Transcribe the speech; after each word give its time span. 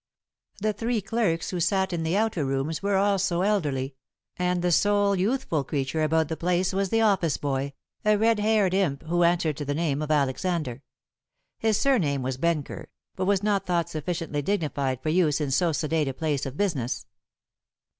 The 0.59 0.73
three 0.73 0.99
clerks 0.99 1.51
who 1.51 1.59
sat 1.59 1.93
in 1.93 2.01
the 2.01 2.17
outer 2.17 2.43
rooms 2.43 2.81
were 2.81 2.97
also 2.97 3.41
elderly, 3.43 3.93
and 4.35 4.63
the 4.63 4.71
sole 4.71 5.15
youthful 5.15 5.63
creature 5.63 6.01
about 6.01 6.27
the 6.27 6.35
place 6.35 6.73
was 6.73 6.89
the 6.89 7.01
office 7.01 7.37
boy, 7.37 7.73
a 8.03 8.17
red 8.17 8.39
haired 8.39 8.73
imp 8.73 9.03
who 9.03 9.21
answered 9.21 9.57
to 9.57 9.65
the 9.65 9.75
name 9.75 10.01
of 10.01 10.09
Alexander. 10.09 10.81
His 11.59 11.77
surname 11.77 12.23
was 12.23 12.37
Benker, 12.37 12.89
but 13.15 13.25
was 13.25 13.43
not 13.43 13.67
thought 13.67 13.91
sufficiently 13.91 14.41
dignified 14.41 15.03
for 15.03 15.09
use 15.09 15.39
in 15.39 15.51
so 15.51 15.71
sedate 15.71 16.07
a 16.07 16.15
place 16.15 16.47
of 16.47 16.57
business. 16.57 17.05